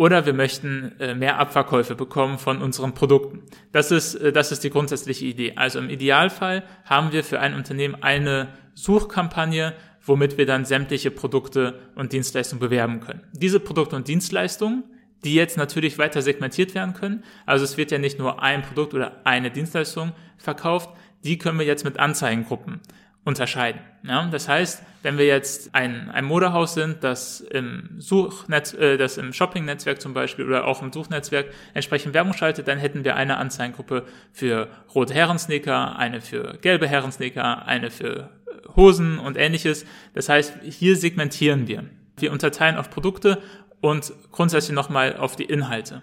oder 0.00 0.24
wir 0.24 0.32
möchten 0.32 0.98
äh, 0.98 1.14
mehr 1.14 1.38
Abverkäufe 1.38 1.94
bekommen 1.94 2.38
von 2.38 2.62
unseren 2.62 2.94
Produkten. 2.94 3.42
Das 3.70 3.90
ist, 3.90 4.14
äh, 4.14 4.32
das 4.32 4.50
ist 4.50 4.64
die 4.64 4.70
grundsätzliche 4.70 5.26
Idee. 5.26 5.52
Also 5.56 5.78
im 5.78 5.90
Idealfall 5.90 6.62
haben 6.86 7.12
wir 7.12 7.22
für 7.22 7.38
ein 7.38 7.52
Unternehmen 7.52 7.96
eine 8.02 8.48
Suchkampagne, 8.72 9.74
womit 10.02 10.38
wir 10.38 10.46
dann 10.46 10.64
sämtliche 10.64 11.10
Produkte 11.10 11.80
und 11.96 12.14
Dienstleistungen 12.14 12.60
bewerben 12.60 13.00
können. 13.00 13.20
Diese 13.34 13.60
Produkte 13.60 13.94
und 13.94 14.08
Dienstleistungen, 14.08 14.84
die 15.22 15.34
jetzt 15.34 15.58
natürlich 15.58 15.98
weiter 15.98 16.22
segmentiert 16.22 16.74
werden 16.74 16.94
können. 16.94 17.22
Also 17.44 17.66
es 17.66 17.76
wird 17.76 17.90
ja 17.90 17.98
nicht 17.98 18.18
nur 18.18 18.42
ein 18.42 18.62
Produkt 18.62 18.94
oder 18.94 19.20
eine 19.24 19.50
Dienstleistung 19.50 20.12
verkauft, 20.38 20.88
die 21.24 21.36
können 21.36 21.58
wir 21.58 21.66
jetzt 21.66 21.84
mit 21.84 21.98
Anzeigengruppen 21.98 22.80
unterscheiden. 23.24 23.80
Ja, 24.02 24.26
das 24.30 24.48
heißt, 24.48 24.82
wenn 25.02 25.18
wir 25.18 25.26
jetzt 25.26 25.74
ein, 25.74 26.10
ein 26.10 26.24
Modehaus 26.24 26.74
sind, 26.74 27.04
das 27.04 27.40
im 27.40 27.96
Suchnetz, 27.98 28.72
äh, 28.74 28.96
das 28.96 29.18
im 29.18 29.32
Shopping-Netzwerk 29.32 30.00
zum 30.00 30.14
Beispiel 30.14 30.46
oder 30.46 30.66
auch 30.66 30.82
im 30.82 30.92
Suchnetzwerk 30.92 31.46
entsprechend 31.74 32.14
Werbung 32.14 32.32
schaltet, 32.32 32.68
dann 32.68 32.78
hätten 32.78 33.04
wir 33.04 33.16
eine 33.16 33.36
Anzeigengruppe 33.36 34.04
für 34.32 34.68
rote 34.94 35.14
Herrensneaker, 35.14 35.98
eine 35.98 36.20
für 36.20 36.58
gelbe 36.62 36.88
Herrensneaker, 36.88 37.66
eine 37.66 37.90
für 37.90 38.30
äh, 38.46 38.68
Hosen 38.76 39.18
und 39.18 39.36
ähnliches. 39.36 39.84
Das 40.14 40.28
heißt, 40.28 40.54
hier 40.62 40.96
segmentieren 40.96 41.66
wir. 41.68 41.84
Wir 42.16 42.32
unterteilen 42.32 42.76
auf 42.76 42.90
Produkte 42.90 43.42
und 43.80 44.12
grundsätzlich 44.32 44.74
nochmal 44.74 45.16
auf 45.16 45.36
die 45.36 45.44
Inhalte. 45.44 46.02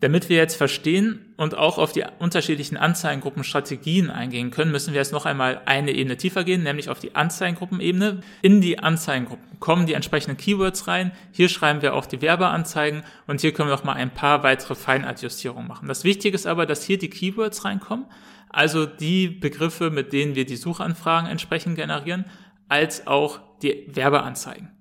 Damit 0.00 0.28
wir 0.28 0.36
jetzt 0.36 0.54
verstehen 0.54 1.34
und 1.36 1.56
auch 1.56 1.76
auf 1.76 1.90
die 1.90 2.04
unterschiedlichen 2.20 2.76
Anzeigengruppenstrategien 2.76 4.10
eingehen 4.10 4.52
können, 4.52 4.70
müssen 4.70 4.92
wir 4.92 5.00
jetzt 5.00 5.12
noch 5.12 5.26
einmal 5.26 5.60
eine 5.64 5.90
Ebene 5.90 6.16
tiefer 6.16 6.44
gehen, 6.44 6.62
nämlich 6.62 6.88
auf 6.88 7.00
die 7.00 7.16
Anzeigengruppenebene. 7.16 8.20
In 8.40 8.60
die 8.60 8.78
Anzeigengruppen 8.78 9.58
kommen 9.58 9.86
die 9.86 9.94
entsprechenden 9.94 10.36
Keywords 10.36 10.86
rein. 10.86 11.10
Hier 11.32 11.48
schreiben 11.48 11.82
wir 11.82 11.94
auch 11.94 12.06
die 12.06 12.22
Werbeanzeigen 12.22 13.02
und 13.26 13.40
hier 13.40 13.52
können 13.52 13.70
wir 13.70 13.74
noch 13.74 13.82
mal 13.82 13.94
ein 13.94 14.14
paar 14.14 14.44
weitere 14.44 14.76
Feinadjustierungen 14.76 15.66
machen. 15.66 15.88
Das 15.88 16.04
Wichtige 16.04 16.36
ist 16.36 16.46
aber, 16.46 16.64
dass 16.64 16.84
hier 16.84 16.98
die 16.98 17.10
Keywords 17.10 17.64
reinkommen, 17.64 18.06
also 18.50 18.86
die 18.86 19.26
Begriffe, 19.26 19.90
mit 19.90 20.12
denen 20.12 20.36
wir 20.36 20.46
die 20.46 20.56
Suchanfragen 20.56 21.28
entsprechend 21.28 21.74
generieren, 21.74 22.24
als 22.68 23.08
auch 23.08 23.40
die 23.62 23.88
Werbeanzeigen. 23.88 24.77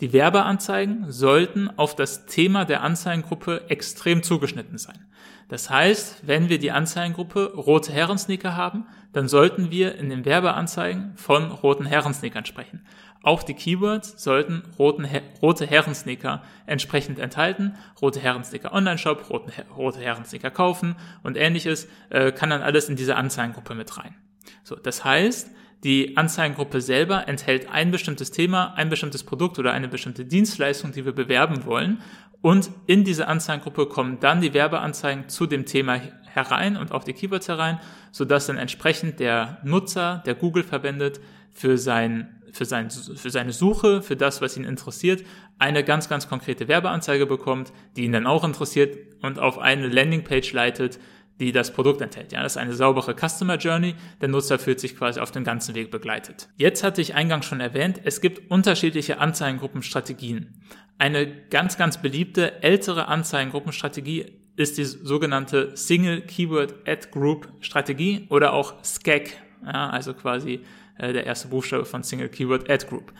Die 0.00 0.12
Werbeanzeigen 0.12 1.10
sollten 1.10 1.68
auf 1.76 1.96
das 1.96 2.26
Thema 2.26 2.64
der 2.64 2.82
Anzeigengruppe 2.82 3.62
extrem 3.68 4.22
zugeschnitten 4.22 4.78
sein. 4.78 5.06
Das 5.48 5.70
heißt, 5.70 6.26
wenn 6.26 6.48
wir 6.48 6.58
die 6.58 6.70
Anzeigengruppe 6.70 7.54
rote 7.54 7.90
Herrensneaker 7.90 8.54
haben, 8.54 8.86
dann 9.12 9.28
sollten 9.28 9.70
wir 9.70 9.96
in 9.96 10.10
den 10.10 10.24
Werbeanzeigen 10.24 11.12
von 11.16 11.50
roten 11.50 11.86
Herrensneakern 11.86 12.44
sprechen. 12.44 12.84
Auch 13.22 13.42
die 13.42 13.54
Keywords 13.54 14.22
sollten 14.22 14.62
roten, 14.78 15.08
rote 15.42 15.66
Herrensneaker 15.66 16.42
entsprechend 16.66 17.18
enthalten. 17.18 17.74
Rote 18.00 18.20
Herrensneaker 18.20 18.72
Online-Shop, 18.72 19.28
roten, 19.30 19.50
rote 19.76 20.00
Herrensneaker 20.00 20.50
kaufen 20.50 20.94
und 21.24 21.36
ähnliches 21.36 21.88
äh, 22.10 22.30
kann 22.30 22.50
dann 22.50 22.62
alles 22.62 22.88
in 22.88 22.94
diese 22.94 23.16
Anzeigengruppe 23.16 23.74
mit 23.74 23.96
rein. 23.98 24.14
So, 24.62 24.76
das 24.76 25.04
heißt, 25.04 25.50
die 25.84 26.16
Anzeigengruppe 26.16 26.80
selber 26.80 27.28
enthält 27.28 27.68
ein 27.68 27.90
bestimmtes 27.90 28.30
Thema, 28.30 28.74
ein 28.74 28.88
bestimmtes 28.88 29.22
Produkt 29.22 29.58
oder 29.58 29.72
eine 29.72 29.88
bestimmte 29.88 30.24
Dienstleistung, 30.24 30.92
die 30.92 31.04
wir 31.04 31.12
bewerben 31.12 31.64
wollen. 31.64 32.00
Und 32.40 32.70
in 32.86 33.04
diese 33.04 33.28
Anzeigengruppe 33.28 33.86
kommen 33.86 34.18
dann 34.20 34.40
die 34.40 34.54
Werbeanzeigen 34.54 35.28
zu 35.28 35.46
dem 35.46 35.66
Thema 35.66 36.00
herein 36.32 36.76
und 36.76 36.92
auch 36.92 37.04
die 37.04 37.12
Keywords 37.12 37.48
herein, 37.48 37.80
sodass 38.10 38.46
dann 38.46 38.58
entsprechend 38.58 39.20
der 39.20 39.58
Nutzer, 39.64 40.22
der 40.26 40.34
Google 40.34 40.62
verwendet, 40.62 41.20
für 41.52 41.78
sein 41.78 42.38
für, 42.52 42.64
sein, 42.64 42.90
für 42.90 43.30
seine 43.30 43.52
Suche, 43.52 44.02
für 44.02 44.16
das, 44.16 44.40
was 44.40 44.56
ihn 44.56 44.64
interessiert, 44.64 45.24
eine 45.58 45.84
ganz, 45.84 46.08
ganz 46.08 46.28
konkrete 46.28 46.68
Werbeanzeige 46.68 47.26
bekommt, 47.26 47.72
die 47.96 48.04
ihn 48.04 48.12
dann 48.12 48.26
auch 48.26 48.44
interessiert 48.44 48.96
und 49.22 49.38
auf 49.38 49.58
eine 49.58 49.88
Landingpage 49.88 50.52
leitet, 50.52 50.98
die 51.40 51.52
das 51.52 51.72
Produkt 51.72 52.00
enthält. 52.00 52.32
Ja, 52.32 52.42
das 52.42 52.52
ist 52.52 52.56
eine 52.56 52.72
saubere 52.72 53.14
Customer 53.14 53.56
Journey. 53.56 53.94
Der 54.20 54.28
Nutzer 54.28 54.58
fühlt 54.58 54.80
sich 54.80 54.96
quasi 54.96 55.20
auf 55.20 55.30
den 55.30 55.44
ganzen 55.44 55.74
Weg 55.74 55.90
begleitet. 55.90 56.48
Jetzt 56.56 56.82
hatte 56.82 57.00
ich 57.00 57.14
eingangs 57.14 57.46
schon 57.46 57.60
erwähnt, 57.60 58.00
es 58.04 58.20
gibt 58.20 58.50
unterschiedliche 58.50 59.18
Anzeigengruppenstrategien. 59.18 60.60
Eine 60.98 61.28
ganz, 61.50 61.76
ganz 61.76 62.02
beliebte 62.02 62.62
ältere 62.62 63.06
Anzeigengruppenstrategie 63.06 64.26
ist 64.56 64.76
die 64.78 64.84
sogenannte 64.84 65.76
Single 65.76 66.22
Keyword 66.22 66.74
Ad 66.88 67.08
Group 67.12 67.48
Strategie 67.60 68.26
oder 68.28 68.52
auch 68.52 68.82
SCAG. 68.82 69.30
Ja, 69.64 69.90
also 69.90 70.14
quasi 70.14 70.60
äh, 70.98 71.12
der 71.12 71.24
erste 71.26 71.48
Buchstabe 71.48 71.84
von 71.84 72.02
Single 72.02 72.28
Keyword 72.28 72.68
Ad 72.68 72.86
Group. 72.86 73.12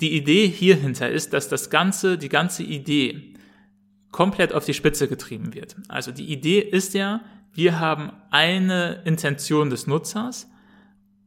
Die 0.00 0.16
Idee 0.16 0.46
hierhinter 0.46 1.10
ist, 1.10 1.32
dass 1.32 1.48
das 1.48 1.70
Ganze, 1.70 2.16
die 2.16 2.28
ganze 2.28 2.62
Idee 2.62 3.34
komplett 4.10 4.52
auf 4.52 4.64
die 4.64 4.74
Spitze 4.74 5.08
getrieben 5.08 5.54
wird. 5.54 5.76
Also 5.88 6.12
die 6.12 6.32
Idee 6.32 6.60
ist 6.60 6.94
ja, 6.94 7.20
wir 7.58 7.80
haben 7.80 8.12
eine 8.30 9.02
Intention 9.04 9.68
des 9.68 9.88
Nutzers, 9.88 10.48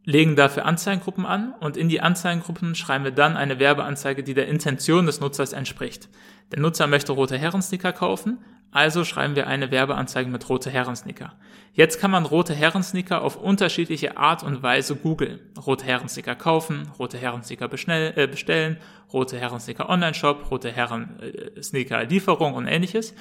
legen 0.06 0.38
dafür 0.38 0.66
Anzeigengruppen 0.66 1.26
an 1.26 1.54
und 1.60 1.76
in 1.76 1.90
die 1.90 2.00
Anzeigengruppen 2.00 2.74
schreiben 2.74 3.04
wir 3.04 3.12
dann 3.12 3.36
eine 3.36 3.60
Werbeanzeige, 3.60 4.24
die 4.24 4.34
der 4.34 4.48
Intention 4.48 5.08
des 5.08 5.20
Nutzers 5.20 5.52
entspricht. 5.52 6.08
Der 6.54 6.62
Nutzer 6.62 6.88
möchte 6.88 7.12
rote 7.12 7.38
Herrensticker 7.38 7.92
kaufen, 7.92 8.38
also 8.72 9.04
schreiben 9.04 9.36
wir 9.36 9.48
eine 9.48 9.72
Werbeanzeige 9.72 10.30
mit 10.30 10.48
rote 10.48 10.70
Herrensneaker. 10.70 11.34
Jetzt 11.74 12.00
kann 12.00 12.12
man 12.12 12.26
rote 12.26 12.54
Herrensneaker 12.54 13.24
auf 13.24 13.36
unterschiedliche 13.36 14.16
Art 14.16 14.42
und 14.42 14.64
Weise 14.64 14.96
googeln. 14.96 15.42
Rote 15.66 15.84
Herrensneaker 15.84 16.36
kaufen, 16.36 16.90
rote 16.98 17.18
Herrensneaker 17.18 17.66
äh, 17.66 18.28
bestellen, 18.28 18.78
rote 19.12 19.38
Herrensneaker 19.38 19.90
Online-Shop, 19.90 20.50
rote 20.50 20.72
Herrensneaker 20.72 22.06
Lieferung 22.06 22.54
und 22.54 22.68
ähnliches. 22.68 23.14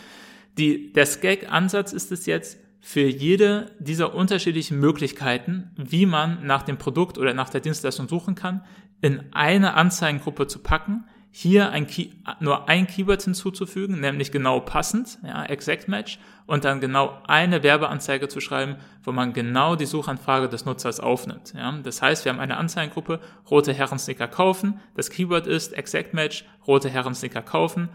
Die, 0.58 0.92
der 0.92 1.06
Skag-Ansatz 1.06 1.92
ist 1.92 2.12
es 2.12 2.26
jetzt, 2.26 2.60
für 2.80 3.06
jede 3.06 3.70
dieser 3.78 4.14
unterschiedlichen 4.14 4.78
Möglichkeiten, 4.78 5.70
wie 5.76 6.06
man 6.06 6.46
nach 6.46 6.62
dem 6.62 6.78
Produkt 6.78 7.18
oder 7.18 7.34
nach 7.34 7.50
der 7.50 7.60
Dienstleistung 7.60 8.08
suchen 8.08 8.34
kann, 8.34 8.64
in 9.00 9.32
eine 9.32 9.74
Anzeigengruppe 9.74 10.46
zu 10.46 10.60
packen, 10.60 11.04
hier 11.32 11.70
ein 11.70 11.86
Key, 11.86 12.08
nur 12.40 12.68
ein 12.68 12.88
Keyword 12.88 13.22
hinzuzufügen, 13.22 14.00
nämlich 14.00 14.32
genau 14.32 14.60
passend, 14.60 15.18
ja, 15.24 15.44
Exact 15.44 15.86
Match, 15.86 16.18
und 16.46 16.64
dann 16.64 16.80
genau 16.80 17.22
eine 17.28 17.62
Werbeanzeige 17.62 18.26
zu 18.26 18.40
schreiben, 18.40 18.76
wo 19.04 19.12
man 19.12 19.32
genau 19.32 19.76
die 19.76 19.86
Suchanfrage 19.86 20.48
des 20.48 20.64
Nutzers 20.64 20.98
aufnimmt. 20.98 21.54
Ja. 21.56 21.72
Das 21.84 22.02
heißt, 22.02 22.24
wir 22.24 22.32
haben 22.32 22.40
eine 22.40 22.56
Anzeigengruppe, 22.56 23.20
rote 23.48 23.72
Herrensnicker 23.72 24.26
kaufen, 24.26 24.80
das 24.96 25.10
Keyword 25.10 25.46
ist 25.46 25.72
Exact 25.72 26.14
Match, 26.14 26.44
rote 26.66 26.90
Herrensnicker 26.90 27.42
kaufen, 27.42 27.88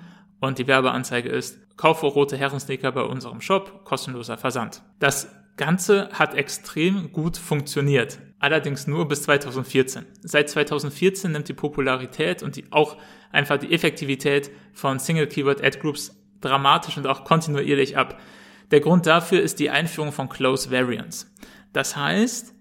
und 0.46 0.60
die 0.60 0.68
Werbeanzeige 0.68 1.30
ist, 1.30 1.78
kaufe 1.78 2.06
rote 2.06 2.38
Herrensnicker 2.38 2.92
bei 2.92 3.02
unserem 3.02 3.42
Shop, 3.42 3.84
kostenloser 3.86 4.38
Versand. 4.38 4.82
Das 5.00 5.30
Ganze 5.58 6.10
hat 6.12 6.36
extrem 6.36 7.12
gut 7.12 7.38
funktioniert. 7.38 8.20
Allerdings 8.40 8.88
nur 8.88 9.08
bis 9.08 9.24
2014. 9.24 10.06
Seit 10.22 10.50
2014 10.50 11.32
nimmt 11.32 11.48
die 11.48 11.54
Popularität 11.54 12.44
und 12.44 12.58
die, 12.58 12.66
auch 12.72 12.98
einfach 13.32 13.58
die 13.58 13.74
Effektivität 13.74 14.52
von 14.74 15.00
Single 15.00 15.28
Keyword 15.28 15.64
Ad 15.64 15.80
Groups 15.80 16.22
dramatisch 16.42 16.98
und 16.98 17.08
auch 17.08 17.24
kontinuierlich 17.24 17.98
ab. 17.98 18.20
Der 18.72 18.82
Grund 18.82 19.06
dafür 19.06 19.42
ist 19.42 19.60
die 19.60 19.70
Einführung 19.70 20.12
von 20.12 20.28
Close 20.28 20.72
Variants. 20.72 21.34
Das 21.72 21.96
heißt, 21.96 22.54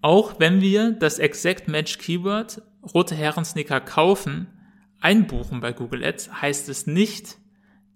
auch 0.00 0.38
wenn 0.38 0.60
wir 0.60 0.92
das 0.92 1.18
Exact 1.18 1.68
Match 1.68 1.98
Keyword 1.98 2.62
rote 2.94 3.14
Herrensnicker 3.14 3.80
kaufen, 3.80 4.46
einbuchen 5.00 5.60
bei 5.60 5.72
Google 5.72 6.04
Ads, 6.04 6.42
heißt 6.42 6.68
es 6.68 6.86
nicht, 6.86 7.38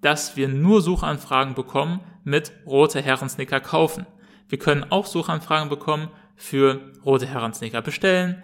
dass 0.00 0.36
wir 0.36 0.48
nur 0.48 0.82
Suchanfragen 0.82 1.54
bekommen 1.54 2.00
mit 2.24 2.52
rote 2.66 3.00
Herrensnicker 3.00 3.60
kaufen. 3.60 4.06
Wir 4.48 4.58
können 4.58 4.84
auch 4.90 5.06
Suchanfragen 5.06 5.68
bekommen 5.68 6.08
für 6.36 6.92
rote 7.04 7.26
Herrensneaker 7.26 7.82
bestellen, 7.82 8.42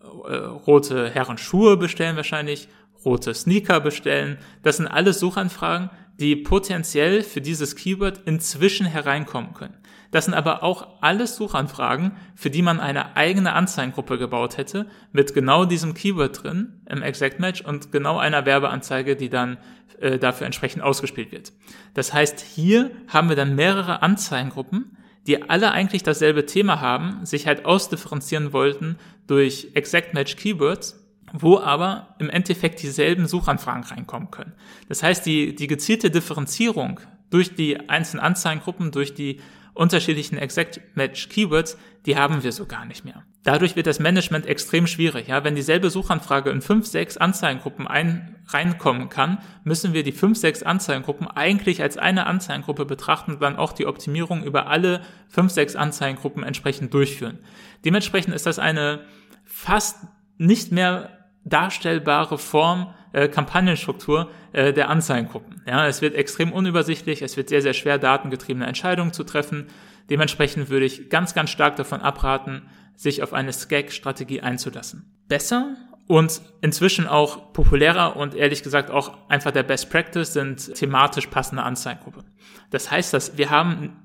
äh, 0.00 0.34
rote 0.36 1.10
Herrenschuhe 1.10 1.76
bestellen 1.76 2.16
wahrscheinlich, 2.16 2.68
rote 3.04 3.34
Sneaker 3.34 3.80
bestellen. 3.80 4.38
Das 4.62 4.76
sind 4.76 4.86
alles 4.86 5.20
Suchanfragen, 5.20 5.90
die 6.20 6.36
potenziell 6.36 7.22
für 7.22 7.40
dieses 7.40 7.74
Keyword 7.74 8.20
inzwischen 8.26 8.86
hereinkommen 8.86 9.54
können. 9.54 9.74
Das 10.10 10.26
sind 10.26 10.34
aber 10.34 10.62
auch 10.62 11.00
alles 11.00 11.36
Suchanfragen, 11.36 12.12
für 12.34 12.50
die 12.50 12.62
man 12.62 12.78
eine 12.80 13.16
eigene 13.16 13.52
Anzeigengruppe 13.52 14.18
gebaut 14.18 14.56
hätte, 14.58 14.86
mit 15.12 15.34
genau 15.34 15.64
diesem 15.64 15.94
Keyword 15.94 16.42
drin 16.42 16.80
im 16.88 17.02
Exact 17.02 17.40
Match 17.40 17.62
und 17.62 17.90
genau 17.90 18.18
einer 18.18 18.44
Werbeanzeige, 18.44 19.16
die 19.16 19.30
dann 19.30 19.56
äh, 20.00 20.18
dafür 20.18 20.46
entsprechend 20.46 20.82
ausgespielt 20.82 21.32
wird. 21.32 21.52
Das 21.94 22.12
heißt, 22.12 22.40
hier 22.40 22.90
haben 23.08 23.28
wir 23.28 23.36
dann 23.36 23.54
mehrere 23.54 24.02
Anzeigengruppen, 24.02 24.96
die 25.26 25.48
alle 25.48 25.70
eigentlich 25.72 26.02
dasselbe 26.02 26.44
Thema 26.44 26.80
haben, 26.80 27.24
sich 27.24 27.46
halt 27.46 27.64
ausdifferenzieren 27.64 28.52
wollten 28.52 28.98
durch 29.26 29.68
Exact 29.74 30.12
Match 30.12 30.36
Keywords, 30.36 30.99
wo 31.32 31.58
aber 31.58 32.14
im 32.18 32.30
Endeffekt 32.30 32.82
dieselben 32.82 33.26
Suchanfragen 33.26 33.84
reinkommen 33.84 34.30
können. 34.30 34.52
Das 34.88 35.02
heißt, 35.02 35.24
die, 35.26 35.54
die 35.54 35.66
gezielte 35.66 36.10
Differenzierung 36.10 37.00
durch 37.30 37.54
die 37.54 37.88
einzelnen 37.88 38.24
Anzeigengruppen, 38.24 38.90
durch 38.90 39.14
die 39.14 39.40
unterschiedlichen 39.74 40.36
Exact 40.36 40.80
Match 40.94 41.28
Keywords, 41.28 41.78
die 42.06 42.16
haben 42.16 42.42
wir 42.42 42.52
so 42.52 42.66
gar 42.66 42.84
nicht 42.84 43.04
mehr. 43.04 43.22
Dadurch 43.42 43.76
wird 43.76 43.86
das 43.86 44.00
Management 44.00 44.44
extrem 44.44 44.86
schwierig. 44.86 45.28
Ja, 45.28 45.44
wenn 45.44 45.54
dieselbe 45.54 45.88
Suchanfrage 45.88 46.50
in 46.50 46.60
fünf, 46.60 46.86
sechs 46.86 47.16
Anzeigengruppen 47.16 47.86
ein, 47.86 48.36
reinkommen 48.48 49.08
kann, 49.08 49.38
müssen 49.64 49.94
wir 49.94 50.02
die 50.02 50.12
fünf, 50.12 50.36
sechs 50.36 50.62
Anzeigengruppen 50.62 51.26
eigentlich 51.26 51.80
als 51.80 51.96
eine 51.96 52.26
Anzeigengruppe 52.26 52.84
betrachten 52.84 53.34
und 53.34 53.42
dann 53.42 53.56
auch 53.56 53.72
die 53.72 53.86
Optimierung 53.86 54.44
über 54.44 54.66
alle 54.66 55.00
fünf, 55.28 55.52
sechs 55.52 55.76
Anzeigengruppen 55.76 56.42
entsprechend 56.42 56.92
durchführen. 56.92 57.38
Dementsprechend 57.84 58.34
ist 58.34 58.44
das 58.44 58.58
eine 58.58 59.04
fast 59.44 59.96
nicht 60.36 60.72
mehr 60.72 61.19
darstellbare 61.44 62.38
Form, 62.38 62.94
äh, 63.12 63.28
Kampagnenstruktur 63.28 64.30
äh, 64.52 64.72
der 64.72 64.88
Anzeigengruppen. 64.90 65.62
Ja, 65.66 65.86
es 65.86 66.02
wird 66.02 66.14
extrem 66.14 66.52
unübersichtlich, 66.52 67.22
es 67.22 67.36
wird 67.36 67.48
sehr, 67.48 67.62
sehr 67.62 67.74
schwer, 67.74 67.98
datengetriebene 67.98 68.66
Entscheidungen 68.66 69.12
zu 69.12 69.24
treffen. 69.24 69.68
Dementsprechend 70.10 70.70
würde 70.70 70.86
ich 70.86 71.08
ganz, 71.08 71.34
ganz 71.34 71.50
stark 71.50 71.76
davon 71.76 72.00
abraten, 72.00 72.62
sich 72.96 73.22
auf 73.22 73.32
eine 73.32 73.52
SCAG-Strategie 73.52 74.42
einzulassen. 74.42 75.16
Besser 75.28 75.76
und 76.06 76.42
inzwischen 76.60 77.06
auch 77.06 77.52
populärer 77.52 78.16
und 78.16 78.34
ehrlich 78.34 78.62
gesagt 78.62 78.90
auch 78.90 79.16
einfach 79.28 79.52
der 79.52 79.62
Best 79.62 79.90
Practice 79.90 80.32
sind 80.32 80.74
thematisch 80.74 81.28
passende 81.28 81.62
Anzeigengruppen. 81.62 82.24
Das 82.70 82.90
heißt, 82.90 83.14
dass 83.14 83.38
wir 83.38 83.50
haben 83.50 83.96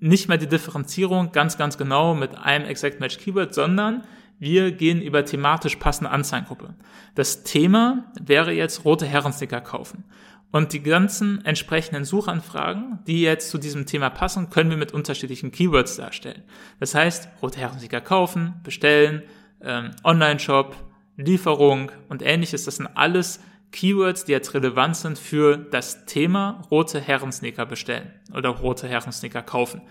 nicht 0.00 0.28
mehr 0.28 0.38
die 0.38 0.48
Differenzierung 0.48 1.32
ganz, 1.32 1.58
ganz 1.58 1.76
genau 1.76 2.14
mit 2.14 2.36
einem 2.36 2.64
Exact 2.64 3.00
Match 3.00 3.18
Keyword, 3.18 3.54
sondern 3.54 4.04
wir 4.40 4.72
gehen 4.72 5.00
über 5.02 5.24
thematisch 5.24 5.76
passende 5.76 6.10
Anzeigengruppe. 6.10 6.74
Das 7.14 7.44
Thema 7.44 8.10
wäre 8.20 8.52
jetzt 8.52 8.84
rote 8.84 9.06
Herrensticker 9.06 9.60
kaufen. 9.60 10.04
Und 10.50 10.72
die 10.72 10.82
ganzen 10.82 11.44
entsprechenden 11.44 12.04
Suchanfragen, 12.04 12.98
die 13.06 13.20
jetzt 13.20 13.50
zu 13.50 13.58
diesem 13.58 13.86
Thema 13.86 14.10
passen, 14.10 14.50
können 14.50 14.70
wir 14.70 14.76
mit 14.76 14.92
unterschiedlichen 14.92 15.52
Keywords 15.52 15.96
darstellen. 15.96 16.42
Das 16.80 16.94
heißt, 16.94 17.28
rote 17.40 17.60
Herrensticker 17.60 18.00
kaufen, 18.00 18.54
bestellen, 18.64 19.22
ähm, 19.62 19.90
Online-Shop, 20.02 20.74
Lieferung 21.16 21.92
und 22.08 22.22
ähnliches. 22.22 22.64
Das 22.64 22.76
sind 22.76 22.88
alles 22.96 23.40
Keywords, 23.72 24.24
die 24.24 24.32
jetzt 24.32 24.54
relevant 24.54 24.96
sind 24.96 25.18
für 25.18 25.56
das 25.56 26.06
Thema 26.06 26.62
rote 26.70 27.00
Herrensneaker 27.00 27.66
bestellen 27.66 28.10
oder 28.34 28.48
rote 28.48 28.88
Herrensneaker 28.88 29.42
kaufen. 29.42 29.82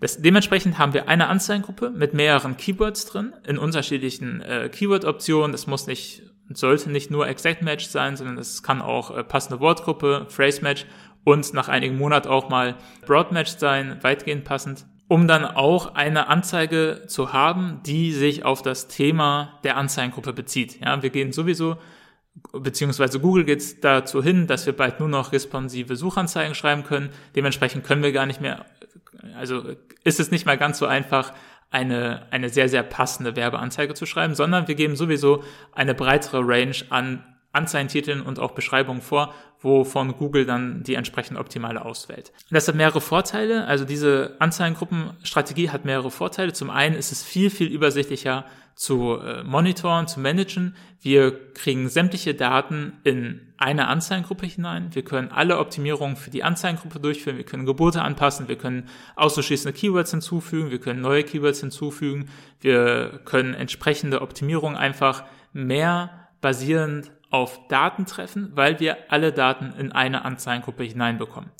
Das, 0.00 0.20
dementsprechend 0.20 0.78
haben 0.78 0.94
wir 0.94 1.08
eine 1.08 1.28
Anzeigengruppe 1.28 1.90
mit 1.90 2.14
mehreren 2.14 2.56
Keywords 2.56 3.06
drin, 3.06 3.32
in 3.46 3.58
unterschiedlichen 3.58 4.40
äh, 4.40 4.68
Keyword-Optionen. 4.70 5.52
Das 5.52 5.66
muss 5.66 5.86
nicht, 5.86 6.22
sollte 6.48 6.90
nicht 6.90 7.10
nur 7.10 7.28
Exact 7.28 7.62
Match 7.62 7.86
sein, 7.86 8.16
sondern 8.16 8.38
es 8.38 8.62
kann 8.62 8.80
auch 8.80 9.16
äh, 9.16 9.22
passende 9.22 9.60
Wortgruppe, 9.60 10.26
Phrase 10.28 10.62
Match 10.62 10.86
und 11.24 11.52
nach 11.52 11.68
einigen 11.68 11.98
Monaten 11.98 12.28
auch 12.28 12.48
mal 12.48 12.76
Broad 13.06 13.30
Match 13.30 13.58
sein, 13.58 13.98
weitgehend 14.02 14.44
passend 14.44 14.86
um 15.10 15.26
dann 15.26 15.44
auch 15.44 15.96
eine 15.96 16.28
Anzeige 16.28 17.02
zu 17.08 17.32
haben, 17.32 17.80
die 17.84 18.12
sich 18.12 18.44
auf 18.44 18.62
das 18.62 18.86
Thema 18.86 19.58
der 19.64 19.76
Anzeigengruppe 19.76 20.32
bezieht. 20.32 20.78
Ja, 20.80 21.02
wir 21.02 21.10
gehen 21.10 21.32
sowieso, 21.32 21.78
beziehungsweise 22.52 23.18
Google 23.18 23.44
geht 23.44 23.82
dazu 23.82 24.22
hin, 24.22 24.46
dass 24.46 24.66
wir 24.66 24.72
bald 24.72 25.00
nur 25.00 25.08
noch 25.08 25.32
responsive 25.32 25.96
Suchanzeigen 25.96 26.54
schreiben 26.54 26.84
können. 26.84 27.10
Dementsprechend 27.34 27.82
können 27.82 28.04
wir 28.04 28.12
gar 28.12 28.24
nicht 28.24 28.40
mehr, 28.40 28.64
also 29.36 29.64
ist 30.04 30.20
es 30.20 30.30
nicht 30.30 30.46
mal 30.46 30.58
ganz 30.58 30.78
so 30.78 30.86
einfach, 30.86 31.32
eine, 31.70 32.26
eine 32.32 32.48
sehr, 32.48 32.68
sehr 32.68 32.82
passende 32.82 33.36
Werbeanzeige 33.36 33.94
zu 33.94 34.04
schreiben, 34.04 34.34
sondern 34.34 34.66
wir 34.66 34.74
geben 34.74 34.96
sowieso 34.96 35.44
eine 35.72 35.94
breitere 35.94 36.40
Range 36.40 36.76
an 36.90 37.24
Anzeigentiteln 37.52 38.22
und 38.22 38.38
auch 38.38 38.52
Beschreibungen 38.52 39.00
vor, 39.00 39.34
wovon 39.60 40.16
Google 40.16 40.46
dann 40.46 40.84
die 40.84 40.94
entsprechend 40.94 41.36
optimale 41.36 41.84
auswählt. 41.84 42.32
Das 42.50 42.68
hat 42.68 42.76
mehrere 42.76 43.00
Vorteile. 43.00 43.66
Also 43.66 43.84
diese 43.84 44.36
Anzeigengruppenstrategie 44.38 45.70
hat 45.70 45.84
mehrere 45.84 46.12
Vorteile. 46.12 46.52
Zum 46.52 46.70
einen 46.70 46.94
ist 46.94 47.10
es 47.10 47.24
viel, 47.24 47.50
viel 47.50 47.66
übersichtlicher 47.66 48.44
zu 48.80 49.18
äh, 49.18 49.44
monitoren, 49.44 50.08
zu 50.08 50.20
managen. 50.20 50.74
Wir 51.02 51.52
kriegen 51.52 51.90
sämtliche 51.90 52.34
Daten 52.34 52.94
in 53.04 53.52
eine 53.58 53.88
Anzeigengruppe 53.88 54.46
hinein. 54.46 54.88
Wir 54.94 55.04
können 55.04 55.30
alle 55.30 55.58
Optimierungen 55.58 56.16
für 56.16 56.30
die 56.30 56.42
Anzeigengruppe 56.42 56.98
durchführen. 56.98 57.36
Wir 57.36 57.44
können 57.44 57.66
Gebote 57.66 58.00
anpassen. 58.00 58.48
Wir 58.48 58.56
können 58.56 58.88
auszuschließende 59.16 59.78
Keywords 59.78 60.12
hinzufügen. 60.12 60.70
Wir 60.70 60.80
können 60.80 61.02
neue 61.02 61.24
Keywords 61.24 61.60
hinzufügen. 61.60 62.30
Wir 62.58 63.20
können 63.26 63.52
entsprechende 63.52 64.22
Optimierungen 64.22 64.78
einfach 64.78 65.24
mehr 65.52 66.30
basierend 66.40 67.10
auf 67.28 67.60
Daten 67.68 68.06
treffen, 68.06 68.52
weil 68.54 68.80
wir 68.80 68.96
alle 69.12 69.32
Daten 69.32 69.74
in 69.78 69.92
eine 69.92 70.24
Anzeigengruppe 70.24 70.84
hineinbekommen. 70.84 71.50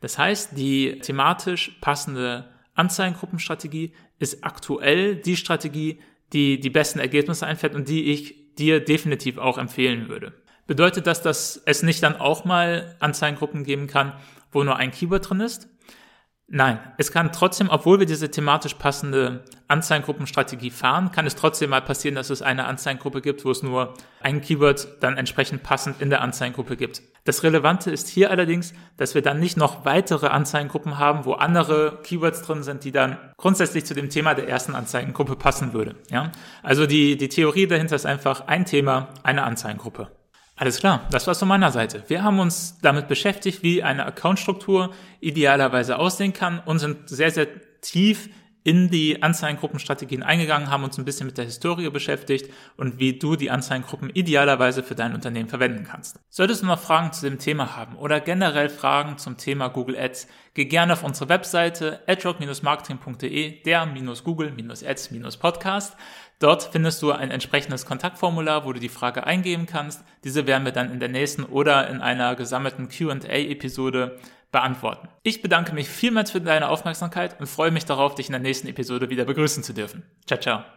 Das 0.00 0.18
heißt, 0.18 0.58
die 0.58 0.98
thematisch 0.98 1.76
passende 1.80 2.52
Anzeigengruppenstrategie 2.74 3.92
ist 4.18 4.42
aktuell 4.42 5.14
die 5.14 5.36
Strategie, 5.36 6.00
die 6.34 6.60
die 6.60 6.70
besten 6.70 6.98
Ergebnisse 6.98 7.46
einfährt 7.46 7.74
und 7.74 7.88
die 7.88 8.12
ich 8.12 8.54
dir 8.56 8.80
definitiv 8.80 9.38
auch 9.38 9.56
empfehlen 9.56 10.08
würde. 10.08 10.34
Bedeutet 10.66 11.06
das, 11.06 11.22
dass 11.22 11.62
es 11.64 11.82
nicht 11.82 12.02
dann 12.02 12.16
auch 12.16 12.44
mal 12.44 12.96
Anzeigengruppen 12.98 13.64
geben 13.64 13.86
kann, 13.86 14.12
wo 14.52 14.62
nur 14.64 14.76
ein 14.76 14.90
Keyword 14.90 15.30
drin 15.30 15.40
ist? 15.40 15.68
Nein, 16.46 16.78
es 16.98 17.10
kann 17.10 17.32
trotzdem, 17.32 17.70
obwohl 17.70 18.00
wir 18.00 18.06
diese 18.06 18.30
thematisch 18.30 18.74
passende 18.74 19.44
Anzeigengruppenstrategie 19.66 20.70
fahren, 20.70 21.10
kann 21.10 21.26
es 21.26 21.36
trotzdem 21.36 21.70
mal 21.70 21.80
passieren, 21.80 22.14
dass 22.14 22.28
es 22.28 22.42
eine 22.42 22.66
Anzeigengruppe 22.66 23.22
gibt, 23.22 23.46
wo 23.46 23.50
es 23.50 23.62
nur 23.62 23.94
ein 24.20 24.42
Keyword 24.42 25.02
dann 25.02 25.16
entsprechend 25.16 25.62
passend 25.62 26.02
in 26.02 26.10
der 26.10 26.20
Anzeigengruppe 26.20 26.76
gibt. 26.76 27.02
Das 27.24 27.42
Relevante 27.44 27.90
ist 27.90 28.08
hier 28.08 28.30
allerdings, 28.30 28.74
dass 28.98 29.14
wir 29.14 29.22
dann 29.22 29.40
nicht 29.40 29.56
noch 29.56 29.86
weitere 29.86 30.26
Anzeigengruppen 30.26 30.98
haben, 30.98 31.24
wo 31.24 31.32
andere 31.32 32.00
Keywords 32.02 32.42
drin 32.42 32.62
sind, 32.62 32.84
die 32.84 32.92
dann 32.92 33.16
grundsätzlich 33.38 33.86
zu 33.86 33.94
dem 33.94 34.10
Thema 34.10 34.34
der 34.34 34.46
ersten 34.46 34.74
Anzeigengruppe 34.74 35.36
passen 35.36 35.72
würde. 35.72 35.96
Ja? 36.10 36.30
Also 36.62 36.86
die, 36.86 37.16
die 37.16 37.30
Theorie 37.30 37.66
dahinter 37.66 37.96
ist 37.96 38.04
einfach 38.06 38.46
ein 38.48 38.66
Thema, 38.66 39.08
eine 39.22 39.44
Anzeigengruppe. 39.44 40.10
Alles 40.56 40.78
klar, 40.78 41.08
das 41.10 41.26
war's 41.26 41.40
von 41.40 41.48
meiner 41.48 41.72
Seite. 41.72 42.04
Wir 42.06 42.22
haben 42.22 42.38
uns 42.38 42.78
damit 42.80 43.08
beschäftigt, 43.08 43.64
wie 43.64 43.82
eine 43.82 44.06
Accountstruktur 44.06 44.94
idealerweise 45.20 45.98
aussehen 45.98 46.32
kann 46.32 46.60
und 46.60 46.78
sind 46.78 47.08
sehr, 47.08 47.32
sehr 47.32 47.48
tief 47.80 48.28
in 48.64 48.88
die 48.88 49.22
Anzeigengruppenstrategien 49.22 50.22
eingegangen, 50.22 50.70
haben 50.70 50.84
uns 50.84 50.96
ein 50.96 51.04
bisschen 51.04 51.26
mit 51.26 51.36
der 51.36 51.44
Historie 51.44 51.90
beschäftigt 51.90 52.50
und 52.78 52.98
wie 52.98 53.18
du 53.18 53.36
die 53.36 53.50
Anzeigengruppen 53.50 54.08
idealerweise 54.08 54.82
für 54.82 54.94
dein 54.94 55.14
Unternehmen 55.14 55.50
verwenden 55.50 55.84
kannst. 55.84 56.18
Solltest 56.30 56.62
du 56.62 56.66
noch 56.66 56.80
Fragen 56.80 57.12
zu 57.12 57.28
dem 57.28 57.38
Thema 57.38 57.76
haben 57.76 57.96
oder 57.96 58.20
generell 58.20 58.70
Fragen 58.70 59.18
zum 59.18 59.36
Thema 59.36 59.68
Google 59.68 59.98
Ads, 59.98 60.28
geh 60.54 60.64
gerne 60.64 60.94
auf 60.94 61.04
unsere 61.04 61.28
Webseite 61.28 62.00
adrock-marketing.de, 62.06 63.62
der-google-ads-podcast. 63.62 65.96
Dort 66.38 66.70
findest 66.72 67.00
du 67.02 67.12
ein 67.12 67.30
entsprechendes 67.30 67.86
Kontaktformular, 67.86 68.64
wo 68.64 68.72
du 68.72 68.80
die 68.80 68.88
Frage 68.88 69.26
eingeben 69.26 69.66
kannst. 69.66 70.04
Diese 70.24 70.46
werden 70.46 70.64
wir 70.64 70.72
dann 70.72 70.90
in 70.92 71.00
der 71.00 71.08
nächsten 71.08 71.44
oder 71.44 71.88
in 71.88 72.00
einer 72.00 72.34
gesammelten 72.34 72.88
Q&A-Episode 72.88 74.18
beantworten. 74.52 75.08
Ich 75.22 75.42
bedanke 75.42 75.74
mich 75.74 75.88
vielmals 75.88 76.30
für 76.30 76.40
deine 76.40 76.68
Aufmerksamkeit 76.68 77.40
und 77.40 77.46
freue 77.46 77.70
mich 77.70 77.86
darauf, 77.86 78.14
dich 78.14 78.26
in 78.26 78.32
der 78.32 78.40
nächsten 78.40 78.68
Episode 78.68 79.10
wieder 79.10 79.24
begrüßen 79.24 79.62
zu 79.62 79.72
dürfen. 79.72 80.04
Ciao, 80.26 80.38
ciao. 80.38 80.74